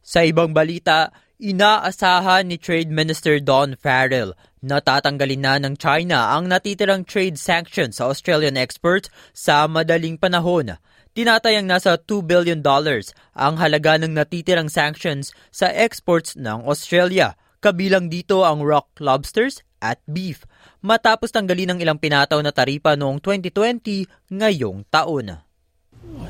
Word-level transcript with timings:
Sa 0.00 0.20
ibang 0.20 0.56
balita, 0.56 1.12
Inaasahan 1.34 2.46
ni 2.46 2.54
Trade 2.54 2.94
Minister 2.94 3.42
Don 3.42 3.74
Farrell 3.74 4.38
na 4.62 4.78
tatanggalin 4.78 5.42
na 5.42 5.58
ng 5.58 5.74
China 5.74 6.30
ang 6.30 6.46
natitirang 6.46 7.02
trade 7.02 7.34
sanctions 7.34 7.98
sa 7.98 8.06
Australian 8.06 8.54
exports 8.54 9.10
sa 9.34 9.66
madaling 9.66 10.14
panahon. 10.14 10.78
Tinatayang 11.10 11.66
nasa 11.66 11.98
$2 11.98 12.22
billion 12.22 12.62
dollars 12.62 13.10
ang 13.34 13.58
halaga 13.58 13.98
ng 13.98 14.14
natitirang 14.14 14.70
sanctions 14.70 15.34
sa 15.50 15.66
exports 15.74 16.38
ng 16.38 16.70
Australia. 16.70 17.34
Kabilang 17.58 18.06
dito 18.06 18.46
ang 18.46 18.62
rock 18.62 18.94
lobsters 19.02 19.66
at 19.82 19.98
beef, 20.06 20.46
matapos 20.86 21.34
tanggalin 21.34 21.74
ng 21.74 21.78
ilang 21.82 21.98
pinataw 21.98 22.38
na 22.46 22.54
taripa 22.54 22.94
noong 22.94 23.18
2020 23.18 24.06
ngayong 24.30 24.86
taon. 24.86 25.42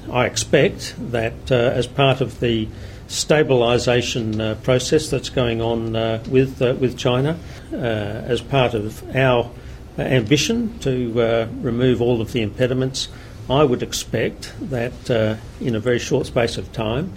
I 0.09 0.25
expect 0.25 0.97
that 1.13 1.37
uh, 1.53 1.77
as 1.77 1.85
part 1.85 2.25
of 2.25 2.41
the 2.41 2.71
stabilisation 3.09 4.41
uh, 4.41 4.55
process 4.57 5.09
that's 5.09 5.29
going 5.29 5.61
on 5.61 5.95
uh, 5.95 6.23
with 6.29 6.61
uh, 6.63 6.75
with 6.81 6.97
China 6.97 7.39
uh, 7.73 7.77
as 7.77 8.41
part 8.41 8.75
of 8.75 9.17
our 9.17 9.51
ambition 9.99 10.79
to 10.81 11.21
uh, 11.21 11.49
remove 11.61 12.01
all 12.01 12.21
of 12.21 12.33
the 12.33 12.43
impediments. 12.43 13.09
I 13.49 13.63
would 13.63 13.83
expect 13.83 14.53
that 14.71 15.11
uh, 15.11 15.37
in 15.61 15.75
a 15.75 15.81
very 15.81 15.99
short 15.99 16.27
space 16.27 16.57
of 16.57 16.73
time, 16.73 17.13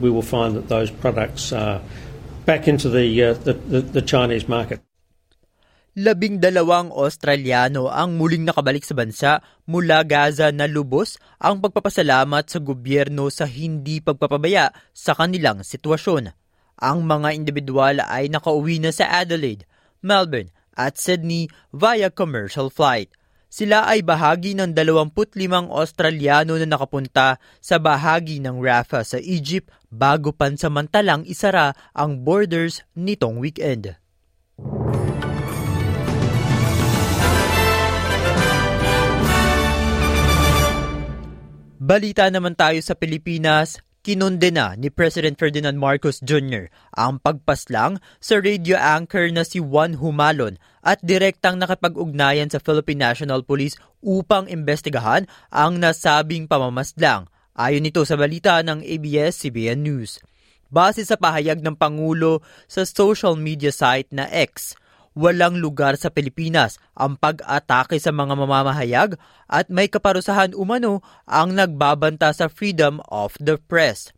we 0.00 0.10
will 0.10 0.22
find 0.22 0.54
that 0.54 0.68
those 0.68 0.90
products 0.90 1.52
are 1.52 1.80
back 2.44 2.68
into 2.68 2.90
the, 2.90 3.32
the, 3.42 3.54
the, 3.54 3.80
the 3.80 4.02
Chinese 4.02 4.48
market. 4.48 4.85
Labing 5.96 6.44
dalawang 6.44 6.92
Australiano 6.92 7.88
ang 7.88 8.20
muling 8.20 8.44
nakabalik 8.44 8.84
sa 8.84 8.92
bansa 8.92 9.32
mula 9.64 10.04
Gaza 10.04 10.52
na 10.52 10.68
lubos 10.68 11.16
ang 11.40 11.64
pagpapasalamat 11.64 12.44
sa 12.52 12.60
gobyerno 12.60 13.32
sa 13.32 13.48
hindi 13.48 14.04
pagpapabaya 14.04 14.76
sa 14.92 15.16
kanilang 15.16 15.64
sitwasyon. 15.64 16.36
Ang 16.76 16.98
mga 17.08 17.32
individual 17.32 18.04
ay 18.04 18.28
nakauwi 18.28 18.76
na 18.76 18.92
sa 18.92 19.08
Adelaide, 19.24 19.64
Melbourne 20.04 20.52
at 20.76 21.00
Sydney 21.00 21.48
via 21.72 22.12
commercial 22.12 22.68
flight. 22.68 23.08
Sila 23.48 23.88
ay 23.88 24.04
bahagi 24.04 24.52
ng 24.52 24.76
25 24.76 25.32
Australiano 25.72 26.60
na 26.60 26.68
nakapunta 26.68 27.40
sa 27.64 27.80
bahagi 27.80 28.36
ng 28.44 28.60
Rafah 28.60 29.00
sa 29.00 29.16
Egypt 29.16 29.72
bago 29.88 30.36
pansamantalang 30.36 31.24
isara 31.24 31.72
ang 31.96 32.20
borders 32.20 32.84
nitong 32.92 33.40
weekend. 33.40 33.96
Balita 41.86 42.26
naman 42.26 42.58
tayo 42.58 42.82
sa 42.82 42.98
Pilipinas, 42.98 43.78
kinondena 44.02 44.74
ni 44.74 44.90
President 44.90 45.38
Ferdinand 45.38 45.78
Marcos 45.78 46.18
Jr. 46.18 46.66
ang 46.90 47.22
pagpaslang 47.22 48.02
sa 48.18 48.42
radio 48.42 48.74
anchor 48.74 49.30
na 49.30 49.46
si 49.46 49.62
Juan 49.62 50.02
Humalon 50.02 50.58
at 50.82 50.98
direktang 51.06 51.62
nakapag-ugnayan 51.62 52.50
sa 52.50 52.58
Philippine 52.58 53.06
National 53.06 53.46
Police 53.46 53.78
upang 54.02 54.50
investigahan 54.50 55.30
ang 55.54 55.78
nasabing 55.78 56.50
pamamaslang. 56.50 57.30
Ayon 57.54 57.86
ito 57.86 58.02
sa 58.02 58.18
balita 58.18 58.58
ng 58.66 58.82
ABS-CBN 58.82 59.86
News. 59.86 60.18
Base 60.66 61.06
sa 61.06 61.14
pahayag 61.14 61.62
ng 61.62 61.78
Pangulo 61.78 62.42
sa 62.66 62.82
social 62.82 63.38
media 63.38 63.70
site 63.70 64.10
na 64.10 64.26
X, 64.26 64.74
walang 65.16 65.56
lugar 65.56 65.96
sa 65.96 66.12
Pilipinas 66.12 66.76
ang 66.92 67.16
pag-atake 67.16 67.96
sa 67.96 68.12
mga 68.12 68.36
mamamahayag 68.36 69.16
at 69.48 69.66
may 69.72 69.88
kaparusahan 69.88 70.52
umano 70.52 71.00
ang 71.24 71.56
nagbabanta 71.56 72.30
sa 72.36 72.52
freedom 72.52 73.00
of 73.08 73.32
the 73.40 73.56
press. 73.56 74.12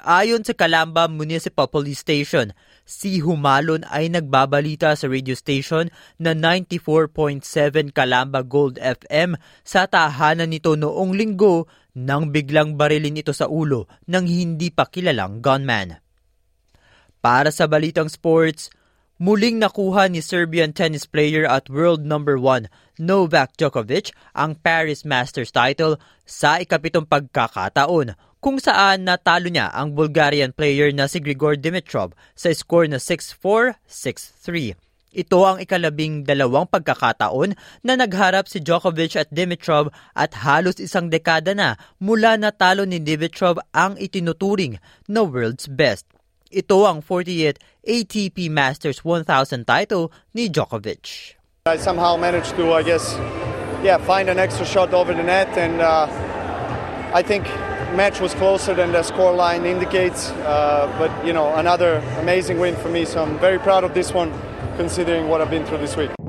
Ayon 0.00 0.42
sa 0.42 0.56
Calamba 0.56 1.12
Municipal 1.12 1.68
Police 1.68 2.00
Station, 2.00 2.56
si 2.88 3.20
Humalon 3.20 3.84
ay 3.84 4.08
nagbabalita 4.08 4.96
sa 4.96 5.06
radio 5.06 5.36
station 5.36 5.92
na 6.16 6.32
94.7 6.32 7.92
Calamba 7.92 8.40
Gold 8.40 8.80
FM 8.80 9.36
sa 9.60 9.84
tahanan 9.84 10.50
nito 10.50 10.72
noong 10.72 11.12
linggo 11.12 11.68
nang 11.92 12.32
biglang 12.32 12.80
barilin 12.80 13.20
ito 13.20 13.36
sa 13.36 13.44
ulo 13.44 13.92
ng 14.08 14.24
hindi 14.24 14.72
pa 14.72 14.88
kilalang 14.88 15.44
gunman. 15.44 16.00
Para 17.20 17.52
sa 17.52 17.68
balitang 17.68 18.08
sports, 18.08 18.72
Muling 19.20 19.60
nakuha 19.60 20.08
ni 20.08 20.24
Serbian 20.24 20.72
tennis 20.72 21.04
player 21.04 21.44
at 21.44 21.68
world 21.68 22.08
number 22.08 22.40
1 22.40 22.72
Novak 22.96 23.52
Djokovic 23.60 24.16
ang 24.32 24.56
Paris 24.56 25.04
Masters 25.04 25.52
title 25.52 26.00
sa 26.24 26.56
ikapitong 26.56 27.04
pagkakataon 27.04 28.16
kung 28.40 28.56
saan 28.56 29.04
natalo 29.04 29.52
niya 29.52 29.68
ang 29.76 29.92
Bulgarian 29.92 30.56
player 30.56 30.88
na 30.96 31.04
si 31.04 31.20
Grigor 31.20 31.60
Dimitrov 31.60 32.16
sa 32.32 32.48
score 32.56 32.88
na 32.88 32.96
6-4, 32.96 33.76
6-3. 33.84 34.80
Ito 35.12 35.38
ang 35.44 35.60
ikalabing 35.60 36.24
dalawang 36.24 36.64
pagkakataon 36.72 37.52
na 37.84 38.00
nagharap 38.00 38.48
si 38.48 38.64
Djokovic 38.64 39.20
at 39.20 39.28
Dimitrov 39.28 39.92
at 40.16 40.32
halos 40.32 40.80
isang 40.80 41.12
dekada 41.12 41.52
na 41.52 41.76
mula 42.00 42.40
natalo 42.40 42.88
ni 42.88 42.96
Dimitrov 42.96 43.60
ang 43.76 44.00
itinuturing 44.00 44.80
na 45.12 45.28
world's 45.28 45.68
best. 45.68 46.08
Ito 46.50 46.82
ang 46.82 46.98
48th 46.98 47.62
ATP 47.86 48.50
Masters 48.50 49.06
1000 49.06 49.62
title 49.62 50.10
ni 50.34 50.50
Djokovic. 50.50 51.38
I 51.66 51.78
somehow 51.78 52.18
managed 52.18 52.58
to, 52.58 52.74
I 52.74 52.82
guess, 52.82 53.14
yeah, 53.86 54.02
find 54.02 54.28
an 54.28 54.42
extra 54.42 54.66
shot 54.66 54.90
over 54.92 55.14
the 55.14 55.22
net, 55.22 55.46
and 55.54 55.80
uh, 55.80 56.10
I 57.14 57.22
think 57.22 57.46
match 57.94 58.18
was 58.18 58.34
closer 58.34 58.74
than 58.74 58.90
the 58.90 59.06
score 59.06 59.30
line 59.30 59.64
indicates. 59.64 60.30
Uh, 60.42 60.90
but 60.98 61.12
you 61.24 61.32
know, 61.32 61.54
another 61.54 62.02
amazing 62.18 62.58
win 62.58 62.74
for 62.74 62.88
me. 62.90 63.04
So 63.04 63.22
I'm 63.22 63.38
very 63.38 63.58
proud 63.62 63.84
of 63.84 63.94
this 63.94 64.10
one, 64.10 64.34
considering 64.76 65.28
what 65.28 65.40
I've 65.40 65.50
been 65.50 65.64
through 65.64 65.78
this 65.78 65.96
week. 65.96 66.19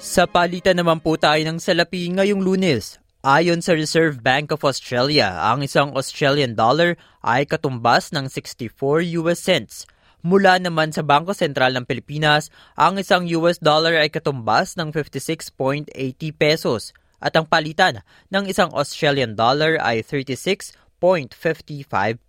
Sa 0.00 0.24
palitan 0.24 0.80
naman 0.80 0.96
po 1.04 1.20
tayo 1.20 1.44
ng 1.44 1.60
salapi 1.60 2.08
ngayong 2.08 2.40
lunes. 2.40 2.96
Ayon 3.20 3.60
sa 3.60 3.76
Reserve 3.76 4.24
Bank 4.24 4.48
of 4.48 4.64
Australia, 4.64 5.28
ang 5.44 5.60
isang 5.60 5.92
Australian 5.92 6.56
dollar 6.56 6.96
ay 7.20 7.44
katumbas 7.44 8.08
ng 8.08 8.24
64 8.32 8.80
US 9.20 9.44
cents. 9.44 9.84
Mula 10.24 10.56
naman 10.56 10.96
sa 10.96 11.04
Bangko 11.04 11.36
Sentral 11.36 11.76
ng 11.76 11.84
Pilipinas, 11.84 12.48
ang 12.80 12.96
isang 12.96 13.28
US 13.44 13.60
dollar 13.60 14.00
ay 14.00 14.08
katumbas 14.08 14.72
ng 14.80 14.88
56.80 14.88 15.92
pesos 16.32 16.96
at 17.20 17.36
ang 17.36 17.44
palitan 17.44 18.00
ng 18.32 18.48
isang 18.48 18.72
Australian 18.72 19.36
dollar 19.36 19.76
ay 19.84 20.00
36.55 20.00 20.96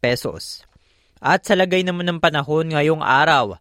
pesos. 0.04 0.68
At 1.24 1.48
sa 1.48 1.56
lagay 1.56 1.88
naman 1.88 2.04
ng 2.12 2.20
panahon 2.20 2.76
ngayong 2.76 3.00
araw, 3.00 3.56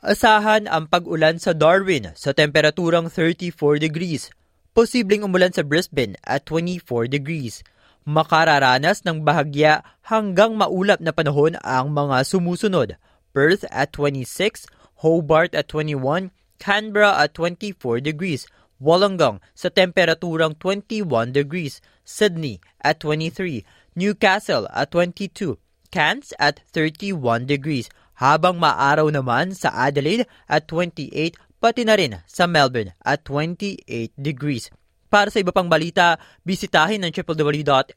asahan 0.00 0.64
ang 0.68 0.88
pag-ulan 0.88 1.36
sa 1.36 1.52
Darwin 1.52 2.12
sa 2.16 2.32
temperaturang 2.32 3.12
34 3.12 3.80
degrees. 3.80 4.32
Posibleng 4.72 5.24
umulan 5.24 5.52
sa 5.52 5.60
Brisbane 5.60 6.16
at 6.24 6.48
24 6.48 7.08
degrees. 7.08 7.60
Makararanas 8.08 9.04
ng 9.04 9.20
bahagya 9.20 9.84
hanggang 10.08 10.56
maulap 10.56 11.04
na 11.04 11.12
panahon 11.12 11.60
ang 11.60 11.92
mga 11.92 12.24
sumusunod. 12.24 12.96
Perth 13.30 13.68
at 13.70 13.92
26, 13.94 14.66
Hobart 15.04 15.52
at 15.54 15.70
21, 15.70 16.34
Canberra 16.58 17.20
at 17.20 17.36
24 17.36 18.02
degrees, 18.02 18.48
Wollongong 18.80 19.44
sa 19.52 19.68
temperaturang 19.68 20.56
21 20.56 21.36
degrees, 21.36 21.84
Sydney 22.00 22.64
at 22.80 23.04
23, 23.04 23.62
Newcastle 23.92 24.64
at 24.72 24.88
22, 24.88 25.60
Cairns 25.92 26.32
at 26.40 26.64
31 26.72 27.44
degrees, 27.44 27.92
habang 28.20 28.60
maaraw 28.60 29.08
naman 29.08 29.56
sa 29.56 29.72
Adelaide 29.72 30.28
at 30.44 30.68
28, 30.68 31.40
pati 31.56 31.88
na 31.88 31.96
rin 31.96 32.20
sa 32.28 32.44
Melbourne 32.44 32.92
at 33.00 33.24
28 33.24 34.12
degrees. 34.20 34.68
Para 35.10 35.26
sa 35.26 35.42
iba 35.42 35.50
pang 35.50 35.66
balita, 35.66 36.22
bisitahin 36.46 37.02
ang 37.02 37.10
www.sbs.com.au 37.10 37.92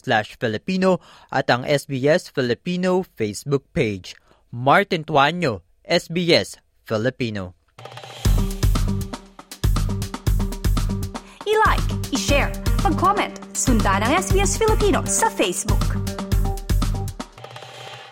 slash 0.00 0.40
Filipino 0.40 0.96
at 1.28 1.52
ang 1.52 1.68
SBS 1.68 2.32
Filipino 2.32 3.04
Facebook 3.04 3.68
page. 3.76 4.16
Martin 4.48 5.04
Tuanyo, 5.04 5.60
SBS 5.84 6.56
Filipino. 6.88 7.52
I-like, 11.44 11.84
i-share, 12.16 12.48
mag-comment, 12.80 13.36
sundan 13.52 14.00
ang 14.00 14.16
SBS 14.16 14.56
Filipino 14.56 15.04
sa 15.04 15.28
Facebook. 15.28 16.11